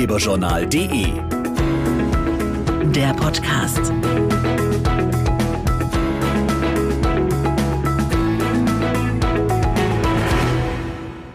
[0.00, 1.12] Ratgeberjournal.de.
[2.90, 3.92] Der Podcast.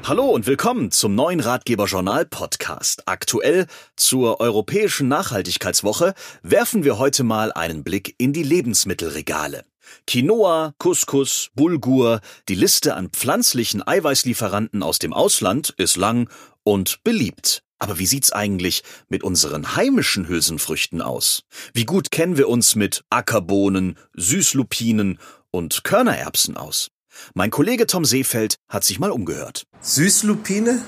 [0.04, 3.04] Hallo und willkommen zum neuen Ratgeberjournal Podcast.
[3.06, 9.64] Aktuell zur Europäischen Nachhaltigkeitswoche werfen wir heute mal einen Blick in die Lebensmittelregale.
[10.08, 12.20] Quinoa, Couscous, Bulgur,
[12.50, 16.32] die Liste an pflanzlichen Eiweißlieferanten aus dem Ausland ist lang
[16.64, 17.62] und beliebt.
[17.80, 21.42] Aber wie sieht's eigentlich mit unseren heimischen Hülsenfrüchten aus?
[21.74, 25.20] Wie gut kennen wir uns mit Ackerbohnen, Süßlupinen
[25.52, 26.90] und Körnererbsen aus?
[27.34, 29.64] Mein Kollege Tom Seefeld hat sich mal umgehört.
[29.82, 30.82] Süßlupine?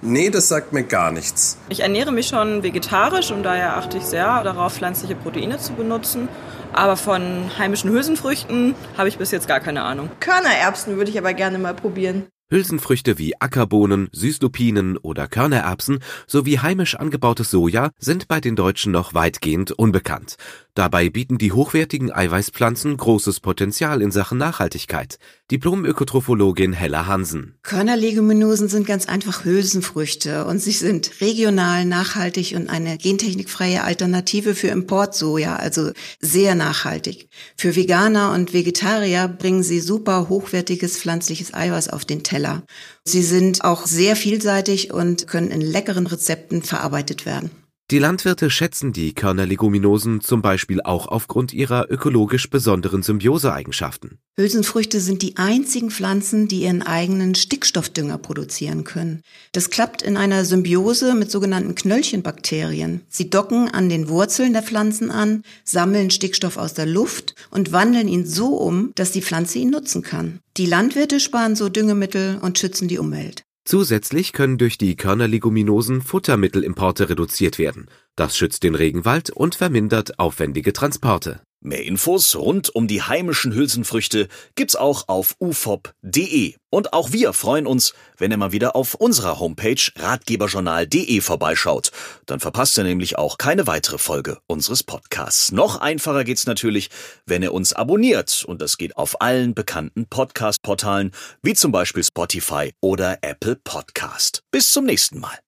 [0.00, 1.58] Nee, das sagt mir gar nichts.
[1.68, 6.28] Ich ernähre mich schon vegetarisch und daher achte ich sehr darauf, pflanzliche Proteine zu benutzen.
[6.72, 10.10] Aber von heimischen Hülsenfrüchten habe ich bis jetzt gar keine Ahnung.
[10.20, 12.26] Körnererbsen würde ich aber gerne mal probieren.
[12.50, 19.12] Hülsenfrüchte wie Ackerbohnen, Süßlupinen oder Körnererbsen sowie heimisch angebautes Soja sind bei den Deutschen noch
[19.12, 20.36] weitgehend unbekannt.
[20.78, 25.18] Dabei bieten die hochwertigen Eiweißpflanzen großes Potenzial in Sachen Nachhaltigkeit.
[25.50, 27.58] Diplom-Ökotrophologin Hella Hansen.
[27.64, 34.68] Körnerleguminosen sind ganz einfach Hülsenfrüchte und sie sind regional, nachhaltig und eine gentechnikfreie Alternative für
[34.68, 35.90] Importsoja, also
[36.20, 37.28] sehr nachhaltig.
[37.56, 42.62] Für Veganer und Vegetarier bringen sie super hochwertiges pflanzliches Eiweiß auf den Teller.
[43.02, 47.50] Sie sind auch sehr vielseitig und können in leckeren Rezepten verarbeitet werden.
[47.90, 54.18] Die Landwirte schätzen die Körnerleguminosen zum Beispiel auch aufgrund ihrer ökologisch besonderen Symbioseeigenschaften.
[54.36, 59.22] Hülsenfrüchte sind die einzigen Pflanzen, die ihren eigenen Stickstoffdünger produzieren können.
[59.52, 63.00] Das klappt in einer Symbiose mit sogenannten Knöllchenbakterien.
[63.08, 68.06] Sie docken an den Wurzeln der Pflanzen an, sammeln Stickstoff aus der Luft und wandeln
[68.06, 70.40] ihn so um, dass die Pflanze ihn nutzen kann.
[70.58, 73.44] Die Landwirte sparen so Düngemittel und schützen die Umwelt.
[73.70, 77.90] Zusätzlich können durch die Körnerleguminosen Futtermittelimporte reduziert werden.
[78.16, 81.42] Das schützt den Regenwald und vermindert aufwendige Transporte.
[81.60, 86.54] Mehr Infos rund um die heimischen Hülsenfrüchte gibt's auch auf ufop.de.
[86.70, 91.90] Und auch wir freuen uns, wenn ihr mal wieder auf unserer Homepage ratgeberjournal.de vorbeischaut.
[92.26, 95.50] Dann verpasst ihr nämlich auch keine weitere Folge unseres Podcasts.
[95.50, 96.90] Noch einfacher geht's natürlich,
[97.26, 98.44] wenn ihr uns abonniert.
[98.46, 104.42] Und das geht auf allen bekannten Podcast-Portalen, wie zum Beispiel Spotify oder Apple Podcast.
[104.52, 105.38] Bis zum nächsten Mal.